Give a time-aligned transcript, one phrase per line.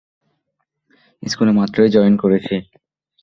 [1.23, 2.55] স্কুলে মাত্রই জয়েন করেছি।